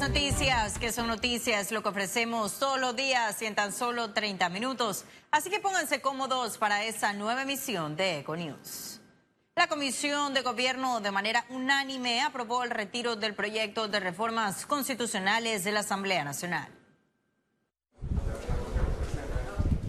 Noticias 0.00 0.78
que 0.78 0.92
son 0.92 1.08
noticias, 1.08 1.72
lo 1.72 1.82
que 1.82 1.88
ofrecemos 1.88 2.58
todos 2.58 2.78
los 2.78 2.94
días 2.94 3.40
y 3.42 3.46
en 3.46 3.54
tan 3.54 3.72
solo 3.72 4.12
30 4.12 4.48
minutos. 4.50 5.04
Así 5.30 5.50
que 5.50 5.58
pónganse 5.58 6.00
cómodos 6.00 6.58
para 6.58 6.84
esta 6.84 7.12
nueva 7.12 7.42
emisión 7.42 7.96
de 7.96 8.18
Econews. 8.18 9.00
La 9.56 9.68
Comisión 9.68 10.34
de 10.34 10.42
Gobierno 10.42 11.00
de 11.00 11.10
manera 11.10 11.44
unánime 11.48 12.22
aprobó 12.22 12.62
el 12.62 12.70
retiro 12.70 13.16
del 13.16 13.34
proyecto 13.34 13.88
de 13.88 14.00
reformas 14.00 14.66
constitucionales 14.66 15.64
de 15.64 15.72
la 15.72 15.80
Asamblea 15.80 16.24
Nacional. 16.24 16.75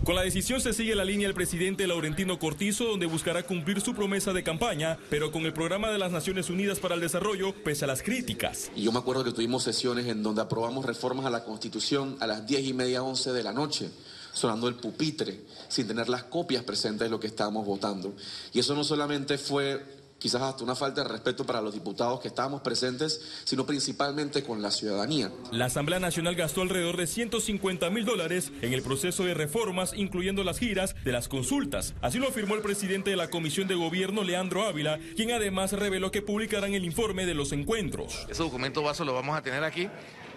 Con 0.07 0.15
la 0.15 0.21
decisión 0.21 0.61
se 0.61 0.71
sigue 0.71 0.95
la 0.95 1.03
línea 1.03 1.27
del 1.27 1.35
presidente 1.35 1.85
Laurentino 1.85 2.39
Cortizo, 2.39 2.85
donde 2.85 3.07
buscará 3.07 3.43
cumplir 3.43 3.81
su 3.81 3.93
promesa 3.93 4.31
de 4.31 4.41
campaña, 4.41 4.97
pero 5.09 5.33
con 5.33 5.45
el 5.45 5.51
programa 5.51 5.91
de 5.91 5.97
las 5.97 6.13
Naciones 6.13 6.49
Unidas 6.49 6.79
para 6.79 6.95
el 6.95 7.01
Desarrollo, 7.01 7.53
pese 7.53 7.83
a 7.83 7.89
las 7.89 8.03
críticas. 8.03 8.71
Y 8.73 8.83
yo 8.83 8.93
me 8.93 8.99
acuerdo 8.99 9.25
que 9.25 9.33
tuvimos 9.33 9.63
sesiones 9.63 10.07
en 10.07 10.23
donde 10.23 10.41
aprobamos 10.41 10.85
reformas 10.85 11.25
a 11.25 11.29
la 11.29 11.43
Constitución 11.43 12.15
a 12.21 12.27
las 12.27 12.47
10 12.47 12.67
y 12.67 12.73
media, 12.73 13.03
11 13.03 13.33
de 13.33 13.43
la 13.43 13.51
noche 13.51 13.89
sonando 14.31 14.67
el 14.67 14.75
pupitre, 14.75 15.41
sin 15.67 15.87
tener 15.87 16.07
las 16.07 16.23
copias 16.23 16.63
presentes 16.63 17.07
de 17.07 17.09
lo 17.09 17.19
que 17.19 17.27
estábamos 17.27 17.65
votando. 17.65 18.13
Y 18.53 18.59
eso 18.59 18.75
no 18.75 18.83
solamente 18.83 19.37
fue 19.37 19.83
quizás 20.19 20.41
hasta 20.41 20.63
una 20.63 20.75
falta 20.75 21.03
de 21.03 21.09
respeto 21.09 21.45
para 21.45 21.61
los 21.61 21.73
diputados 21.73 22.19
que 22.19 22.27
estábamos 22.27 22.61
presentes, 22.61 23.21
sino 23.43 23.65
principalmente 23.65 24.43
con 24.43 24.61
la 24.61 24.71
ciudadanía. 24.71 25.31
La 25.51 25.65
Asamblea 25.65 25.99
Nacional 25.99 26.35
gastó 26.35 26.61
alrededor 26.61 26.97
de 26.97 27.07
150 27.07 27.89
mil 27.89 28.05
dólares 28.05 28.51
en 28.61 28.73
el 28.73 28.81
proceso 28.81 29.23
de 29.23 29.33
reformas, 29.33 29.93
incluyendo 29.95 30.43
las 30.43 30.59
giras 30.59 30.95
de 31.03 31.11
las 31.11 31.27
consultas. 31.27 31.93
Así 32.01 32.19
lo 32.19 32.27
afirmó 32.27 32.55
el 32.55 32.61
presidente 32.61 33.09
de 33.09 33.15
la 33.15 33.29
Comisión 33.29 33.67
de 33.67 33.75
Gobierno, 33.75 34.23
Leandro 34.23 34.63
Ávila, 34.63 34.99
quien 35.15 35.31
además 35.31 35.73
reveló 35.73 36.11
que 36.11 36.21
publicarán 36.21 36.73
el 36.73 36.85
informe 36.85 37.25
de 37.25 37.33
los 37.33 37.51
encuentros. 37.51 38.25
Ese 38.29 38.43
documento 38.43 38.81
base 38.81 39.05
lo 39.05 39.13
vamos 39.13 39.37
a 39.37 39.41
tener 39.41 39.63
aquí 39.63 39.89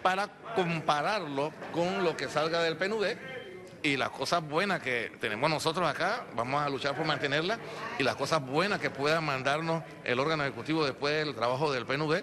para 0.02 0.28
compararlo 0.54 1.52
con 1.72 2.04
lo 2.04 2.16
que 2.16 2.28
salga 2.28 2.62
del 2.62 2.76
PNUD 2.76 3.04
y 3.82 3.96
las 3.96 4.10
cosas 4.10 4.46
buenas 4.46 4.82
que 4.82 5.12
tenemos 5.20 5.48
nosotros 5.48 5.88
acá, 5.88 6.26
vamos 6.34 6.62
a 6.62 6.68
luchar 6.68 6.96
por 6.96 7.06
mantenerlas 7.06 7.58
y 7.98 8.02
las 8.02 8.16
cosas 8.16 8.44
buenas 8.44 8.80
que 8.80 8.90
pueda 8.90 9.20
mandarnos 9.20 9.82
el 10.04 10.18
órgano 10.18 10.44
ejecutivo 10.44 10.84
después 10.84 11.24
del 11.24 11.34
trabajo 11.34 11.72
del 11.72 11.86
PNUD 11.86 12.22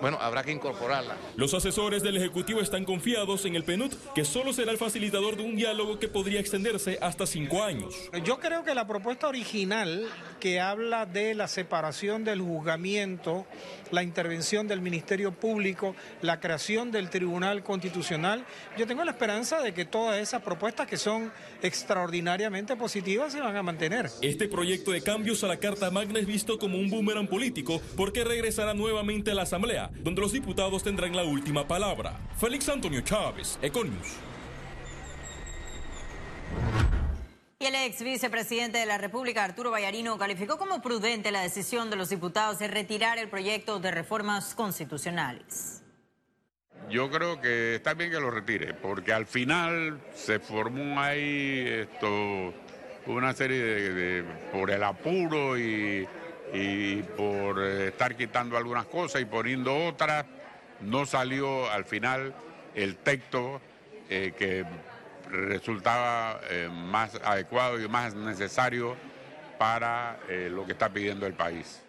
bueno, 0.00 0.18
habrá 0.20 0.44
que 0.44 0.52
incorporarla. 0.52 1.16
Los 1.36 1.54
asesores 1.54 2.02
del 2.02 2.16
Ejecutivo 2.16 2.60
están 2.60 2.84
confiados 2.84 3.44
en 3.44 3.56
el 3.56 3.64
PNUD, 3.64 3.92
que 4.14 4.24
solo 4.24 4.52
será 4.52 4.70
el 4.70 4.78
facilitador 4.78 5.36
de 5.36 5.42
un 5.42 5.56
diálogo 5.56 5.98
que 5.98 6.08
podría 6.08 6.40
extenderse 6.40 6.98
hasta 7.00 7.26
cinco 7.26 7.62
años. 7.62 7.94
Yo 8.24 8.38
creo 8.38 8.64
que 8.64 8.74
la 8.74 8.86
propuesta 8.86 9.28
original 9.28 10.06
que 10.38 10.60
habla 10.60 11.06
de 11.06 11.34
la 11.34 11.48
separación 11.48 12.24
del 12.24 12.40
juzgamiento, 12.40 13.46
la 13.90 14.02
intervención 14.02 14.68
del 14.68 14.80
Ministerio 14.80 15.32
Público, 15.32 15.94
la 16.22 16.40
creación 16.40 16.90
del 16.90 17.10
Tribunal 17.10 17.62
Constitucional, 17.62 18.44
yo 18.76 18.86
tengo 18.86 19.04
la 19.04 19.12
esperanza 19.12 19.60
de 19.60 19.72
que 19.74 19.84
todas 19.84 20.18
esas 20.18 20.42
propuestas 20.42 20.86
que 20.86 20.96
son 20.96 21.32
extraordinariamente 21.62 22.76
positivas 22.76 23.32
se 23.32 23.40
van 23.40 23.56
a 23.56 23.62
mantener. 23.62 24.10
Este 24.22 24.48
proyecto 24.48 24.90
de 24.90 25.02
cambios 25.02 25.42
a 25.44 25.48
la 25.48 25.58
Carta 25.58 25.90
Magna 25.90 26.18
es 26.18 26.26
visto 26.26 26.58
como 26.58 26.78
un 26.78 26.90
boomerang 26.90 27.28
político 27.28 27.80
porque 27.96 28.24
regresará 28.24 28.74
nuevamente 28.74 29.30
a 29.30 29.34
la 29.34 29.42
Asamblea 29.42 29.90
donde 30.00 30.20
los 30.20 30.32
diputados 30.32 30.82
tendrán 30.82 31.14
la 31.16 31.24
última 31.24 31.66
palabra. 31.66 32.18
Félix 32.38 32.68
Antonio 32.68 33.00
Chávez, 33.00 33.58
Econius. 33.62 34.16
Y 37.57 37.57
el 37.68 37.74
ex 37.74 38.02
vicepresidente 38.02 38.78
de 38.78 38.86
la 38.86 38.96
República, 38.96 39.44
Arturo 39.44 39.70
Vallarino, 39.70 40.16
calificó 40.16 40.56
como 40.56 40.80
prudente 40.80 41.30
la 41.30 41.42
decisión 41.42 41.90
de 41.90 41.96
los 41.96 42.08
diputados 42.08 42.58
de 42.58 42.66
retirar 42.66 43.18
el 43.18 43.28
proyecto 43.28 43.78
de 43.78 43.90
reformas 43.90 44.54
constitucionales. 44.54 45.82
Yo 46.88 47.10
creo 47.10 47.42
que 47.42 47.74
está 47.74 47.92
bien 47.92 48.10
que 48.10 48.20
lo 48.20 48.30
retire, 48.30 48.72
porque 48.72 49.12
al 49.12 49.26
final 49.26 50.00
se 50.14 50.38
formó 50.38 50.98
ahí 50.98 51.62
esto, 51.68 52.54
una 53.06 53.34
serie 53.34 53.62
de 53.62 54.24
por 54.50 54.70
el 54.70 54.82
apuro 54.82 55.58
y 55.58 56.06
por 57.18 57.62
eh, 57.62 57.88
estar 57.88 58.16
quitando 58.16 58.56
algunas 58.56 58.86
cosas 58.86 59.20
y 59.20 59.26
poniendo 59.26 59.76
otras, 59.88 60.24
no 60.80 61.04
salió 61.04 61.70
al 61.70 61.84
final 61.84 62.34
el 62.74 62.96
texto 62.96 63.60
eh, 64.08 64.32
que 64.38 64.64
resultaba 65.28 66.40
eh, 66.50 66.68
más 66.70 67.14
adecuado 67.16 67.80
y 67.80 67.88
más 67.88 68.14
necesario 68.14 68.96
para 69.58 70.20
lo 70.28 70.64
que 70.64 70.72
está 70.72 70.88
pidiendo 70.88 71.26
el 71.26 71.34
país. 71.34 71.82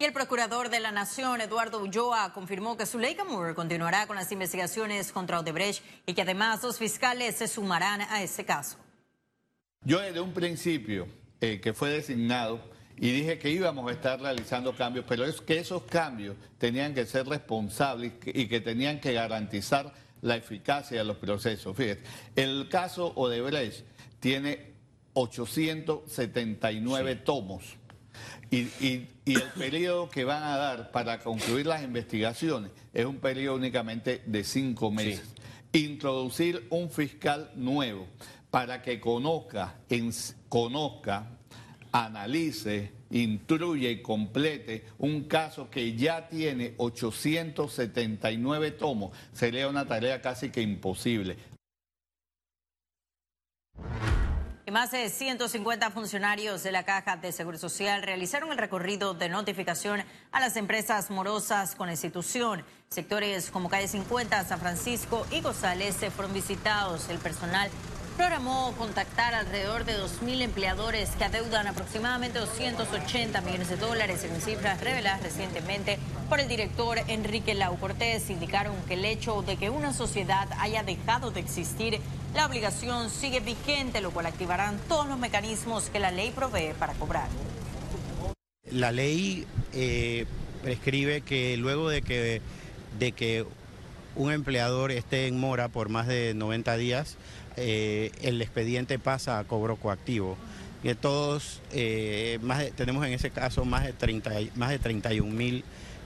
Y 0.00 0.06
el 0.06 0.14
procurador 0.14 0.70
de 0.70 0.80
la 0.80 0.92
Nación, 0.92 1.42
Eduardo 1.42 1.78
Ulloa, 1.78 2.32
confirmó 2.32 2.74
que 2.74 2.86
Zuleika 2.86 3.22
Moore 3.22 3.54
continuará 3.54 4.06
con 4.06 4.16
las 4.16 4.32
investigaciones 4.32 5.12
contra 5.12 5.38
Odebrecht 5.40 5.84
y 6.06 6.14
que 6.14 6.22
además 6.22 6.62
los 6.62 6.78
fiscales 6.78 7.36
se 7.36 7.46
sumarán 7.46 8.00
a 8.00 8.22
ese 8.22 8.46
caso. 8.46 8.78
Yo 9.84 10.00
desde 10.00 10.20
un 10.20 10.32
principio 10.32 11.06
eh, 11.42 11.60
que 11.60 11.74
fue 11.74 11.90
designado 11.90 12.62
y 12.96 13.12
dije 13.12 13.38
que 13.38 13.50
íbamos 13.50 13.90
a 13.90 13.92
estar 13.92 14.18
realizando 14.18 14.74
cambios, 14.74 15.04
pero 15.06 15.26
es 15.26 15.42
que 15.42 15.58
esos 15.58 15.82
cambios 15.82 16.34
tenían 16.56 16.94
que 16.94 17.04
ser 17.04 17.26
responsables 17.26 18.14
y 18.24 18.48
que 18.48 18.60
tenían 18.62 19.00
que 19.00 19.12
garantizar 19.12 19.92
la 20.22 20.36
eficacia 20.36 20.98
de 20.98 21.04
los 21.04 21.16
procesos. 21.16 21.76
Fíjate, 21.76 22.02
el 22.36 22.68
caso 22.68 23.12
Odebrecht 23.16 23.84
tiene 24.20 24.70
879 25.14 27.16
tomos 27.16 27.76
y, 28.50 28.68
el 29.26 29.42
periodo 29.56 30.08
que 30.08 30.24
van 30.24 30.42
a 30.42 30.56
dar 30.56 30.90
para 30.90 31.20
concluir 31.20 31.66
las 31.66 31.84
investigaciones 31.84 32.72
es 32.92 33.06
un 33.06 33.18
periodo 33.18 33.54
únicamente 33.56 34.22
de 34.26 34.42
cinco 34.42 34.90
meses. 34.90 35.34
Introducir 35.72 36.66
un 36.70 36.90
fiscal 36.90 37.52
nuevo 37.54 38.08
para 38.50 38.82
que 38.82 38.98
conozca, 38.98 39.76
conozca, 40.48 41.38
analice, 41.92 42.92
instruye 43.10 43.90
y 43.90 44.02
complete 44.02 44.84
un 44.98 45.24
caso 45.24 45.70
que 45.70 45.94
ya 45.96 46.28
tiene 46.28 46.74
879 46.76 48.70
tomos, 48.72 49.16
sería 49.32 49.68
una 49.68 49.86
tarea 49.86 50.20
casi 50.20 50.50
que 50.50 50.62
imposible. 50.62 51.36
más 54.70 54.92
de 54.92 55.08
150 55.08 55.90
funcionarios 55.90 56.62
de 56.62 56.72
la 56.72 56.84
Caja 56.84 57.16
de 57.16 57.32
Seguro 57.32 57.58
Social 57.58 58.02
realizaron 58.02 58.52
el 58.52 58.58
recorrido 58.58 59.14
de 59.14 59.28
notificación 59.28 60.02
a 60.30 60.40
las 60.40 60.56
empresas 60.56 61.10
morosas 61.10 61.74
con 61.74 61.90
institución. 61.90 62.64
Sectores 62.88 63.50
como 63.50 63.68
Calle 63.68 63.88
50, 63.88 64.44
San 64.44 64.60
Francisco 64.60 65.26
y 65.30 65.40
González 65.40 65.96
fueron 66.14 66.32
visitados. 66.32 67.08
El 67.08 67.18
personal 67.18 67.68
programó 68.20 68.74
contactar 68.76 69.32
alrededor 69.32 69.86
de 69.86 69.94
2.000 69.94 70.42
empleadores 70.42 71.08
que 71.12 71.24
adeudan 71.24 71.66
aproximadamente 71.66 72.38
280 72.38 73.40
millones 73.40 73.70
de 73.70 73.76
dólares 73.78 74.24
en 74.24 74.38
cifras 74.42 74.78
reveladas 74.82 75.22
recientemente 75.22 75.98
por 76.28 76.38
el 76.38 76.46
director 76.46 76.98
Enrique 77.08 77.54
Lau 77.54 77.78
Cortés. 77.78 78.28
Indicaron 78.28 78.76
que 78.86 78.92
el 78.92 79.06
hecho 79.06 79.40
de 79.40 79.56
que 79.56 79.70
una 79.70 79.94
sociedad 79.94 80.46
haya 80.58 80.82
dejado 80.82 81.30
de 81.30 81.40
existir, 81.40 81.98
la 82.34 82.44
obligación 82.44 83.08
sigue 83.08 83.40
vigente, 83.40 84.02
lo 84.02 84.10
cual 84.10 84.26
activarán 84.26 84.78
todos 84.86 85.08
los 85.08 85.18
mecanismos 85.18 85.88
que 85.88 85.98
la 85.98 86.10
ley 86.10 86.30
provee 86.30 86.74
para 86.78 86.92
cobrar. 86.92 87.28
La 88.70 88.92
ley 88.92 89.46
eh, 89.72 90.26
prescribe 90.62 91.22
que 91.22 91.56
luego 91.56 91.88
de 91.88 92.02
que, 92.02 92.42
de 92.98 93.12
que 93.12 93.46
un 94.14 94.32
empleador 94.32 94.92
esté 94.92 95.26
en 95.26 95.38
mora 95.38 95.68
por 95.68 95.88
más 95.88 96.06
de 96.06 96.34
90 96.34 96.76
días, 96.76 97.16
eh, 97.62 98.10
el 98.22 98.40
expediente 98.40 98.98
pasa 98.98 99.38
a 99.38 99.44
cobro 99.44 99.76
coactivo. 99.76 100.38
Y 100.82 100.94
todos, 100.94 101.60
eh, 101.72 102.38
tenemos 102.74 103.06
en 103.06 103.12
ese 103.12 103.30
caso 103.30 103.66
más 103.66 103.84
de, 103.84 103.92
30, 103.92 104.30
más 104.54 104.70
de 104.70 104.78
31 104.78 105.30
mil 105.30 105.62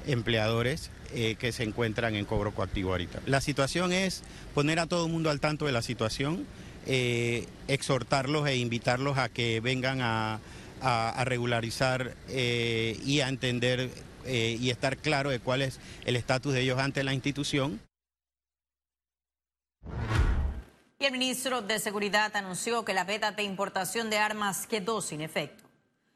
empleadores 0.08 0.90
eh, 1.14 1.36
que 1.38 1.52
se 1.52 1.62
encuentran 1.62 2.16
en 2.16 2.24
cobro 2.24 2.52
coactivo 2.52 2.90
ahorita. 2.90 3.20
La 3.26 3.40
situación 3.40 3.92
es 3.92 4.24
poner 4.52 4.80
a 4.80 4.86
todo 4.86 5.06
el 5.06 5.12
mundo 5.12 5.30
al 5.30 5.38
tanto 5.38 5.66
de 5.66 5.70
la 5.70 5.82
situación, 5.82 6.44
exhortarlos 6.86 8.48
e 8.48 8.56
invitarlos 8.56 9.16
a 9.16 9.28
que 9.28 9.60
vengan 9.60 10.00
a 10.02 10.40
regularizar 11.24 12.14
y 12.28 13.20
a 13.20 13.28
entender 13.28 13.88
y 14.26 14.68
estar 14.68 14.98
claro 14.98 15.30
de 15.30 15.38
cuál 15.38 15.62
es 15.62 15.78
el 16.04 16.16
estatus 16.16 16.52
de 16.52 16.62
ellos 16.62 16.78
ante 16.78 17.04
la 17.04 17.14
institución. 17.14 17.80
El 21.04 21.12
ministro 21.12 21.60
de 21.60 21.78
Seguridad 21.80 22.34
anunció 22.34 22.82
que 22.82 22.94
la 22.94 23.04
veda 23.04 23.30
de 23.30 23.42
importación 23.42 24.08
de 24.08 24.16
armas 24.16 24.66
quedó 24.66 25.02
sin 25.02 25.20
efecto. 25.20 25.62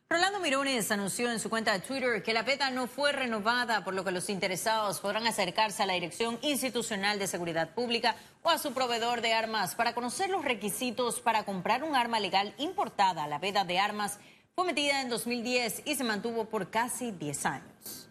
Rolando 0.09 0.41
Mirones 0.41 0.91
anunció 0.91 1.31
en 1.31 1.41
su 1.41 1.51
cuenta 1.51 1.75
de 1.75 1.81
Twitter 1.81 2.23
que 2.23 2.33
la 2.33 2.43
veda 2.43 2.71
no 2.71 2.87
fue 2.87 3.13
renovada, 3.13 3.85
por 3.85 3.93
lo 3.93 4.03
que 4.03 4.13
los 4.13 4.31
interesados 4.31 5.01
podrán 5.01 5.27
acercarse 5.27 5.83
a 5.83 5.87
la 5.87 5.93
Dirección 5.93 6.39
Institucional 6.41 7.19
de 7.19 7.27
Seguridad 7.27 7.75
Pública 7.75 8.17
o 8.43 8.49
a 8.49 8.57
su 8.57 8.73
proveedor 8.73 9.21
de 9.21 9.35
armas 9.35 9.75
para 9.75 9.93
conocer 9.93 10.31
los 10.31 10.43
requisitos 10.43 11.21
para 11.21 11.45
comprar 11.45 11.85
un 11.85 11.95
arma 11.95 12.19
legal 12.19 12.55
importada. 12.57 13.27
La 13.27 13.39
veda 13.39 13.65
de 13.65 13.79
armas 13.79 14.19
fue 14.55 14.65
metida 14.65 15.03
en 15.03 15.11
2010 15.11 15.83
y 15.85 15.97
se 15.97 16.05
mantuvo 16.05 16.47
por 16.47 16.71
casi 16.71 17.13
10 17.13 17.45
años. 17.45 18.09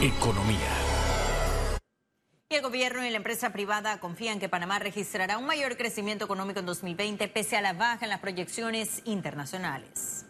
Economía. 0.00 0.81
Y 2.52 2.54
el 2.54 2.60
gobierno 2.60 3.02
y 3.02 3.08
la 3.08 3.16
empresa 3.16 3.50
privada 3.50 3.98
confían 3.98 4.38
que 4.38 4.50
Panamá 4.50 4.78
registrará 4.78 5.38
un 5.38 5.46
mayor 5.46 5.78
crecimiento 5.78 6.26
económico 6.26 6.60
en 6.60 6.66
2020 6.66 7.26
pese 7.28 7.56
a 7.56 7.62
la 7.62 7.72
baja 7.72 8.04
en 8.04 8.10
las 8.10 8.20
proyecciones 8.20 9.00
internacionales. 9.06 10.26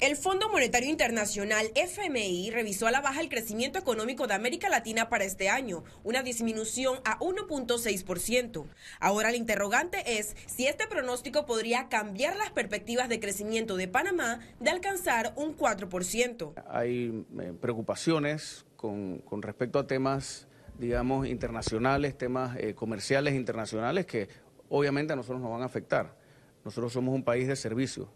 El 0.00 0.16
Fondo 0.16 0.48
Monetario 0.48 0.88
Internacional 0.88 1.70
FMI 1.74 2.50
revisó 2.50 2.86
a 2.86 2.90
la 2.90 3.02
baja 3.02 3.20
el 3.20 3.28
crecimiento 3.28 3.78
económico 3.78 4.26
de 4.26 4.32
América 4.32 4.70
Latina 4.70 5.10
para 5.10 5.24
este 5.24 5.50
año, 5.50 5.84
una 6.04 6.22
disminución 6.22 7.00
a 7.04 7.18
1.6%. 7.18 8.64
Ahora 9.00 9.28
el 9.28 9.34
interrogante 9.36 10.18
es 10.18 10.36
si 10.46 10.66
este 10.66 10.86
pronóstico 10.86 11.44
podría 11.44 11.90
cambiar 11.90 12.34
las 12.36 12.50
perspectivas 12.50 13.10
de 13.10 13.20
crecimiento 13.20 13.76
de 13.76 13.88
Panamá 13.88 14.40
de 14.58 14.70
alcanzar 14.70 15.34
un 15.36 15.54
4%. 15.54 16.54
Hay 16.66 17.26
eh, 17.40 17.52
preocupaciones 17.60 18.64
con, 18.78 19.42
respecto 19.42 19.78
a 19.78 19.86
temas, 19.86 20.48
digamos, 20.78 21.26
internacionales, 21.26 22.16
temas 22.16 22.56
eh, 22.56 22.74
comerciales 22.74 23.34
internacionales 23.34 24.06
que 24.06 24.28
obviamente 24.70 25.12
a 25.12 25.16
nosotros 25.16 25.42
nos 25.42 25.50
van 25.50 25.62
a 25.62 25.66
afectar. 25.66 26.16
Nosotros 26.64 26.92
somos 26.92 27.14
un 27.14 27.22
país 27.22 27.46
de 27.46 27.56
servicios 27.56 28.08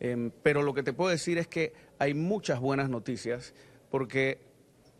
Em, 0.00 0.30
pero 0.42 0.62
lo 0.62 0.74
que 0.74 0.82
te 0.82 0.92
puedo 0.92 1.10
decir 1.10 1.38
es 1.38 1.46
que 1.46 1.72
hay 1.98 2.14
muchas 2.14 2.60
buenas 2.60 2.88
noticias 2.88 3.54
porque 3.90 4.38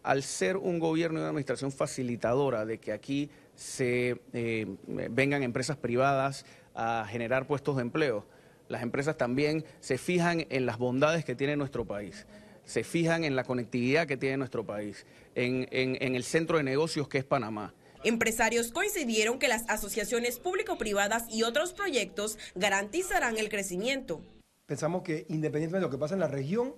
al 0.03 0.23
ser 0.23 0.57
un 0.57 0.79
gobierno 0.79 1.19
y 1.19 1.21
una 1.21 1.29
administración 1.29 1.73
facilitadora 1.73 2.65
de 2.65 2.79
que 2.79 2.93
aquí 2.93 3.31
se 3.55 4.21
eh, 4.33 4.67
vengan 4.87 5.43
empresas 5.43 5.77
privadas 5.77 6.45
a 6.75 7.07
generar 7.09 7.47
puestos 7.47 7.77
de 7.77 7.83
empleo, 7.83 8.27
las 8.69 8.83
empresas 8.83 9.17
también 9.17 9.65
se 9.81 9.99
fijan 9.99 10.47
en 10.51 10.67
las 10.67 10.79
bondades 10.79 11.25
que 11.25 11.35
tiene 11.35 11.57
nuestro 11.57 11.85
país, 11.85 12.27
se 12.65 12.85
fijan 12.85 13.25
en 13.25 13.37
la 13.37 13.45
conectividad 13.45 14.07
que 14.07 14.17
tiene 14.17 14.37
nuestro 14.37 14.65
país, 14.65 15.07
en, 15.35 15.69
en 15.71 16.15
el 16.15 16.25
centro 16.25 16.59
de 16.59 16.65
negocios 16.65 17.09
que 17.09 17.19
es 17.19 17.25
Panamá. 17.25 17.75
Empresarios 18.05 18.71
coincidieron 18.71 19.39
que 19.39 19.49
las 19.49 19.69
asociaciones 19.69 20.39
público-privadas 20.39 21.25
y 21.31 21.43
otros 21.43 21.73
proyectos 21.73 22.39
garantizarán 22.55 23.39
el 23.39 23.49
crecimiento 23.49 24.21
pensamos 24.67 25.03
que 25.03 25.27
independientemente 25.29 25.77
de 25.77 25.81
lo 25.83 25.91
que 25.91 25.99
pasa 25.99 26.15
en 26.15 26.21
la 26.21 26.29
región, 26.29 26.75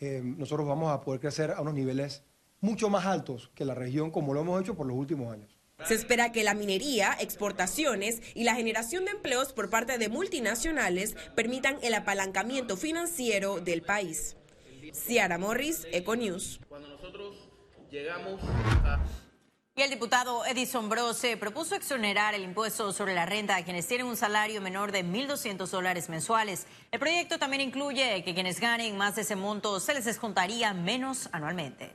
eh, 0.00 0.20
nosotros 0.24 0.66
vamos 0.66 0.92
a 0.92 1.00
poder 1.00 1.20
crecer 1.20 1.50
a 1.50 1.60
unos 1.60 1.74
niveles 1.74 2.22
mucho 2.60 2.88
más 2.88 3.06
altos 3.06 3.50
que 3.54 3.64
la 3.64 3.74
región 3.74 4.10
como 4.10 4.34
lo 4.34 4.40
hemos 4.40 4.60
hecho 4.60 4.74
por 4.74 4.86
los 4.86 4.96
últimos 4.96 5.32
años. 5.32 5.56
Se 5.84 5.94
espera 5.94 6.32
que 6.32 6.42
la 6.42 6.54
minería, 6.54 7.16
exportaciones 7.20 8.20
y 8.34 8.42
la 8.42 8.56
generación 8.56 9.04
de 9.04 9.12
empleos 9.12 9.52
por 9.52 9.70
parte 9.70 9.96
de 9.96 10.08
multinacionales 10.08 11.14
permitan 11.36 11.78
el 11.82 11.94
apalancamiento 11.94 12.76
financiero 12.76 13.60
del 13.60 13.82
país. 13.82 14.36
Ciara 14.92 15.38
Morris, 15.38 15.86
Econews. 15.92 16.60
Cuando 16.68 16.88
nosotros 16.88 17.48
llegamos 17.90 18.40
a 18.84 18.98
y 19.78 19.82
el 19.82 19.90
diputado 19.90 20.44
Edison 20.44 20.88
Brose 20.88 21.36
propuso 21.36 21.76
exonerar 21.76 22.34
el 22.34 22.42
impuesto 22.42 22.92
sobre 22.92 23.14
la 23.14 23.26
renta 23.26 23.54
a 23.54 23.62
quienes 23.62 23.86
tienen 23.86 24.08
un 24.08 24.16
salario 24.16 24.60
menor 24.60 24.90
de 24.90 25.04
1.200 25.04 25.68
dólares 25.68 26.08
mensuales. 26.08 26.66
El 26.90 26.98
proyecto 26.98 27.38
también 27.38 27.60
incluye 27.60 28.24
que 28.24 28.34
quienes 28.34 28.58
ganen 28.58 28.96
más 28.96 29.14
de 29.14 29.22
ese 29.22 29.36
monto 29.36 29.78
se 29.78 29.94
les 29.94 30.04
descontaría 30.04 30.74
menos 30.74 31.28
anualmente. 31.30 31.92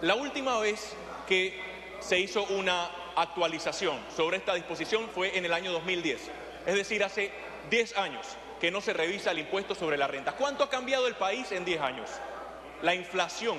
La 0.00 0.16
última 0.16 0.58
vez 0.58 0.96
que 1.28 1.60
se 2.00 2.18
hizo 2.18 2.44
una 2.46 2.90
actualización 3.14 3.96
sobre 4.16 4.38
esta 4.38 4.54
disposición 4.54 5.08
fue 5.10 5.38
en 5.38 5.44
el 5.44 5.52
año 5.52 5.70
2010, 5.70 6.28
es 6.66 6.74
decir, 6.74 7.04
hace 7.04 7.30
10 7.70 7.96
años 7.98 8.36
que 8.64 8.70
no 8.70 8.80
se 8.80 8.94
revisa 8.94 9.32
el 9.32 9.40
impuesto 9.40 9.74
sobre 9.74 9.98
la 9.98 10.06
renta. 10.06 10.32
¿Cuánto 10.32 10.64
ha 10.64 10.70
cambiado 10.70 11.06
el 11.06 11.16
país 11.16 11.52
en 11.52 11.66
10 11.66 11.82
años? 11.82 12.08
La 12.80 12.94
inflación, 12.94 13.58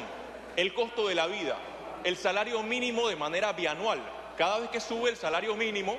el 0.56 0.74
costo 0.74 1.07
de 1.07 1.13
la 1.13 1.28
vida, 1.28 1.56
el 2.04 2.18
salario 2.18 2.63
mínimo 2.63 3.07
de 3.07 3.16
manera 3.16 3.54
bianual. 3.54 4.00
Cada 4.36 4.57
vez 4.57 4.72
que 4.72 4.80
sube 4.80 5.12
el 5.12 5.16
salario 5.16 5.56
mínimo, 5.56 5.96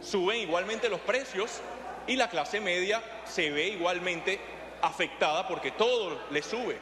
suben 0.00 0.38
igualmente 0.38 0.88
los 0.88 1.00
precios 1.00 1.60
y 2.06 2.16
la 2.16 2.30
clase 2.30 2.58
media 2.58 3.02
se 3.26 3.50
ve 3.50 3.68
igualmente 3.68 4.40
afectada 4.80 5.46
porque 5.46 5.70
todo 5.70 6.18
le 6.30 6.40
sube 6.40 6.78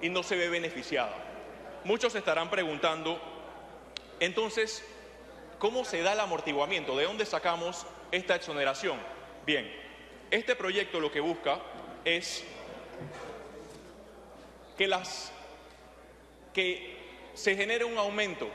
y 0.00 0.08
no 0.08 0.22
se 0.22 0.36
ve 0.36 0.48
beneficiada. 0.48 1.12
Muchos 1.84 2.14
se 2.14 2.20
estarán 2.20 2.48
preguntando, 2.48 3.20
entonces, 4.18 4.82
¿cómo 5.58 5.84
se 5.84 6.00
da 6.00 6.14
el 6.14 6.20
amortiguamiento? 6.20 6.96
¿De 6.96 7.04
dónde 7.04 7.26
sacamos 7.26 7.86
esta 8.12 8.34
exoneración? 8.34 8.96
Bien, 9.44 9.82
este 10.32 10.56
proyecto 10.56 10.98
lo 10.98 11.12
que 11.12 11.20
busca 11.20 11.60
es 12.04 12.42
que 16.54 17.30
se 17.34 17.54
genere 17.54 17.84
un 17.84 17.96
aumento 17.98 18.48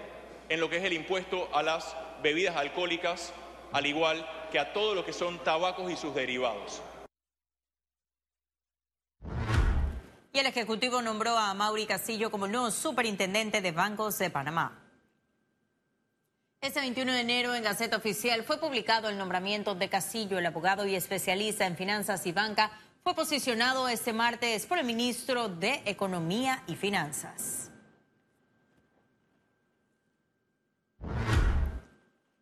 en 0.49 0.59
lo 0.59 0.69
que 0.69 0.77
es 0.77 0.83
el 0.83 0.93
impuesto 0.93 1.47
a 1.55 1.63
las 1.63 1.95
bebidas 2.21 2.55
alcohólicas, 2.57 3.31
al 3.71 3.85
igual 3.85 4.27
que 4.51 4.59
a 4.59 4.73
todo 4.73 4.95
lo 4.95 5.05
que 5.05 5.13
son 5.13 5.41
tabacos 5.43 5.91
y 5.91 5.95
sus 5.95 6.13
derivados. 6.13 6.81
Y 10.33 10.39
el 10.39 10.47
Ejecutivo 10.47 11.01
nombró 11.01 11.37
a 11.37 11.53
Mauri 11.53 11.85
Castillo 11.85 12.31
como 12.31 12.47
nuevo 12.47 12.71
superintendente 12.71 13.61
de 13.61 13.71
Bancos 13.71 14.17
de 14.17 14.29
Panamá. 14.29 14.86
Este 16.59 16.79
21 16.79 17.13
de 17.13 17.21
enero 17.21 17.53
en 17.53 17.63
Gaceta 17.63 17.97
Oficial 17.97 18.43
fue 18.43 18.59
publicado 18.59 19.09
el 19.09 19.17
nombramiento 19.17 19.75
de 19.75 19.89
Castillo, 19.89 20.39
el 20.39 20.45
abogado 20.47 20.87
y 20.87 20.95
especialista 20.95 21.67
en 21.67 21.77
finanzas 21.77 22.25
y 22.25 22.31
banca, 22.31 22.71
fue 23.03 23.13
posicionado 23.13 23.87
este 23.87 24.11
martes 24.11 24.65
por 24.65 24.79
el 24.79 24.85
ministro 24.85 25.49
de 25.49 25.83
Economía 25.85 26.63
y 26.65 26.75
Finanzas. 26.75 27.69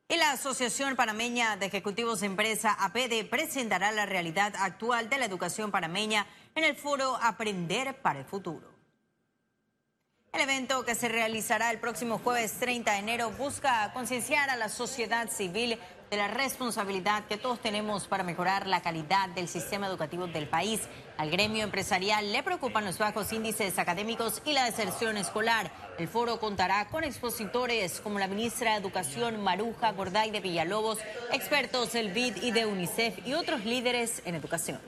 Y 0.08 0.16
la 0.16 0.32
Asociación 0.32 0.96
Panameña 0.96 1.58
de 1.58 1.66
Ejecutivos 1.66 2.22
de 2.22 2.28
Empresa, 2.28 2.74
APD, 2.80 3.30
presentará 3.30 3.92
la 3.92 4.06
realidad 4.06 4.54
actual 4.58 5.10
de 5.10 5.18
la 5.18 5.26
educación 5.26 5.72
panameña 5.72 6.26
en 6.56 6.64
el 6.64 6.78
foro 6.78 7.18
Aprender 7.22 8.02
para 8.02 8.20
el 8.20 8.26
Futuro. 8.26 8.75
El 10.36 10.42
evento 10.42 10.84
que 10.84 10.96
se 10.96 11.08
realizará 11.08 11.72
el 11.72 11.80
próximo 11.80 12.18
jueves 12.18 12.52
30 12.60 12.92
de 12.92 12.98
enero 12.98 13.32
busca 13.32 13.94
concienciar 13.94 14.50
a 14.50 14.58
la 14.58 14.68
sociedad 14.68 15.30
civil 15.30 15.80
de 16.12 16.18
la 16.18 16.28
responsabilidad 16.28 17.24
que 17.26 17.38
todos 17.38 17.62
tenemos 17.62 18.06
para 18.08 18.26
mejorar 18.26 18.68
la 18.68 18.82
calidad 18.82 19.30
del 19.30 19.48
sistema 19.48 19.88
educativo 19.88 20.28
del 20.28 20.50
país. 20.50 20.82
Al 21.16 21.32
gremio 21.32 21.64
empresarial 21.64 22.34
le 22.34 22.44
preocupan 22.44 22.84
los 22.84 22.98
bajos 22.98 23.32
índices 23.32 23.80
académicos 23.80 24.42
y 24.44 24.52
la 24.52 24.66
deserción 24.66 25.16
escolar. 25.16 25.72
El 25.98 26.10
foro 26.10 26.38
contará 26.38 26.90
con 26.90 27.06
expositores 27.06 28.02
como 28.02 28.20
la 28.20 28.28
ministra 28.28 28.74
de 28.74 28.80
Educación 28.80 29.42
Maruja 29.42 29.94
Gorday 29.94 30.32
de 30.32 30.42
Villalobos, 30.42 31.00
expertos 31.32 31.94
del 31.94 32.12
BID 32.12 32.44
y 32.44 32.52
de 32.52 32.66
UNICEF 32.66 33.26
y 33.26 33.36
otros 33.36 33.64
líderes 33.64 34.22
en 34.26 34.36
educación. 34.36 34.82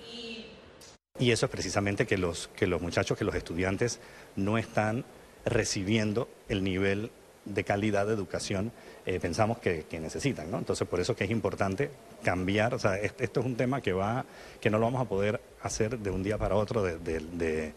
Y 1.18 1.32
eso 1.32 1.46
es 1.46 1.52
precisamente 1.52 2.06
que 2.06 2.18
los, 2.18 2.50
que 2.50 2.68
los 2.68 2.82
muchachos, 2.82 3.18
que 3.18 3.24
los 3.24 3.34
estudiantes 3.34 4.02
no 4.36 4.58
están 4.58 5.06
recibiendo 5.50 6.30
el 6.50 6.64
nivel 6.64 7.12
de 7.46 7.64
calidad 7.64 8.06
de 8.06 8.14
educación 8.14 8.72
eh, 9.06 9.22
pensamos 9.22 9.60
que, 9.60 9.86
necesitan, 10.02 10.52
¿no? 10.52 10.58
Entonces, 10.58 10.86
por 10.86 11.00
eso 11.00 11.16
que 11.16 11.24
es 11.24 11.32
importante 11.32 11.90
cambiar, 12.22 12.74
o 12.74 12.80
sea, 12.80 12.98
esto 12.98 13.40
es 13.40 13.46
un 13.46 13.56
tema 13.56 13.80
que 13.80 13.94
va, 13.94 14.26
que 14.60 14.70
no 14.70 14.80
lo 14.80 14.86
vamos 14.86 15.02
a 15.02 15.06
poder 15.06 15.40
hacer 15.62 15.98
de 16.00 16.10
un 16.12 16.24
día 16.24 16.38
para 16.38 16.56
otro, 16.56 16.84
de, 16.84 17.74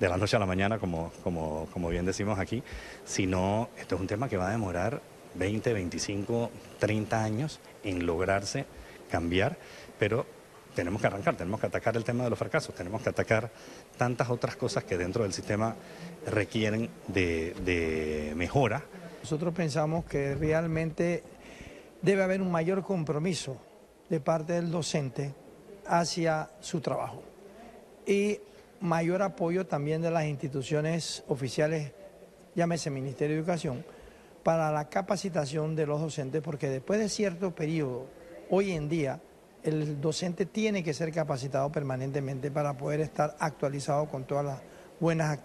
la 0.00 0.16
noche 0.16 0.34
a 0.34 0.40
la 0.40 0.46
mañana, 0.46 0.80
como, 0.80 1.12
como, 1.22 1.68
como 1.72 1.88
bien 1.88 2.04
decimos 2.04 2.40
aquí, 2.40 2.64
sino 3.04 3.68
esto 3.78 3.94
es 3.94 4.00
un 4.00 4.08
tema 4.08 4.28
que 4.28 4.36
va 4.36 4.48
a 4.48 4.50
demorar 4.50 5.00
20, 5.34 5.72
25, 5.72 6.50
30 6.80 7.22
años 7.22 7.60
en 7.84 8.04
lograrse 8.04 8.66
cambiar, 9.08 9.56
pero 10.00 10.26
tenemos 10.74 11.00
que 11.00 11.06
arrancar, 11.06 11.36
tenemos 11.36 11.60
que 11.60 11.66
atacar 11.66 11.96
el 11.96 12.04
tema 12.04 12.24
de 12.24 12.30
los 12.30 12.38
fracasos, 12.38 12.74
tenemos 12.74 13.02
que 13.02 13.08
atacar 13.10 13.50
tantas 13.96 14.30
otras 14.30 14.56
cosas 14.56 14.84
que 14.84 14.96
dentro 14.96 15.22
del 15.22 15.32
sistema 15.32 15.74
requieren 16.26 16.88
de 17.08 18.32
mejora. 18.36 18.82
Nosotros 19.22 19.54
pensamos 19.54 20.04
que 20.04 20.34
realmente 20.34 21.22
debe 22.00 22.22
haber 22.22 22.40
un 22.40 22.50
mayor 22.50 22.82
compromiso 22.82 23.56
de 24.08 24.20
parte 24.20 24.54
del 24.54 24.70
docente 24.70 25.34
hacia 25.86 26.50
su 26.60 26.80
trabajo 26.80 27.22
y 28.06 28.40
mayor 28.80 29.22
apoyo 29.22 29.64
también 29.66 30.02
de 30.02 30.10
las 30.10 30.24
instituciones 30.24 31.22
oficiales, 31.28 31.92
llámese 32.56 32.90
Ministerio 32.90 33.36
de 33.36 33.40
Educación, 33.40 33.84
para 34.42 34.72
la 34.72 34.88
capacitación 34.88 35.76
de 35.76 35.86
los 35.86 36.00
docentes, 36.00 36.42
porque 36.42 36.68
después 36.68 36.98
de 36.98 37.08
cierto 37.08 37.54
periodo, 37.54 38.06
hoy 38.50 38.72
en 38.72 38.88
día, 38.88 39.20
el 39.64 40.00
docente 40.00 40.46
tiene 40.46 40.82
que 40.82 40.94
ser 40.94 41.12
capacitado 41.12 41.70
permanentemente 41.70 42.50
para 42.50 42.76
poder 42.76 43.00
estar 43.00 43.36
actualizado 43.38 44.06
con 44.06 44.24
todas 44.24 44.44
las 44.44 44.60
buenas 45.00 45.38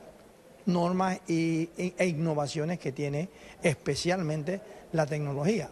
normas 0.65 1.19
y, 1.27 1.69
e 1.77 2.05
innovaciones 2.05 2.79
que 2.79 2.91
tiene 2.91 3.29
especialmente 3.63 4.61
la 4.91 5.05
tecnología. 5.05 5.69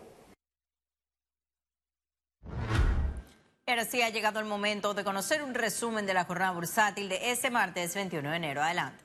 Ahora 3.67 3.85
sí 3.85 4.01
ha 4.01 4.09
llegado 4.09 4.39
el 4.39 4.45
momento 4.45 4.93
de 4.93 5.03
conocer 5.03 5.41
un 5.41 5.55
resumen 5.55 6.05
de 6.05 6.13
la 6.13 6.25
jornada 6.25 6.51
bursátil 6.51 7.09
de 7.09 7.31
este 7.31 7.49
martes 7.49 7.95
21 7.95 8.29
de 8.29 8.35
enero. 8.37 8.61
Adelante. 8.61 9.04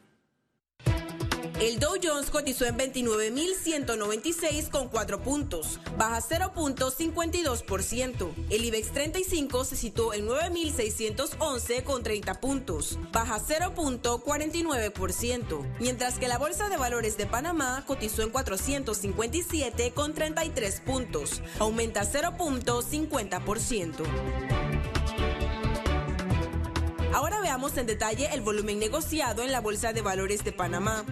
El 1.60 1.78
Dow 1.78 1.94
Jones 2.02 2.30
cotizó 2.30 2.64
en 2.64 2.78
29.196 2.78 4.70
con 4.70 4.88
4 4.88 5.22
puntos, 5.22 5.78
baja 5.98 6.22
0.52%. 6.22 8.30
El 8.48 8.64
IBEX 8.64 8.92
35 8.92 9.66
se 9.66 9.76
situó 9.76 10.14
en 10.14 10.26
9.611 10.26 11.84
con 11.84 12.02
30 12.02 12.40
puntos, 12.40 12.98
baja 13.12 13.38
0.49%, 13.38 15.66
mientras 15.80 16.18
que 16.18 16.28
la 16.28 16.38
Bolsa 16.38 16.70
de 16.70 16.78
Valores 16.78 17.18
de 17.18 17.26
Panamá 17.26 17.84
cotizó 17.86 18.22
en 18.22 18.30
457 18.30 19.92
con 19.92 20.14
33 20.14 20.80
puntos, 20.80 21.42
aumenta 21.58 22.10
0.50%. 22.10 24.06
Ahora 27.12 27.40
veamos 27.40 27.76
en 27.76 27.86
detalle 27.86 28.28
el 28.32 28.40
volumen 28.40 28.78
negociado 28.78 29.42
en 29.42 29.50
la 29.50 29.60
Bolsa 29.60 29.92
de 29.92 30.00
Valores 30.00 30.44
de 30.44 30.52
Panamá. 30.52 31.04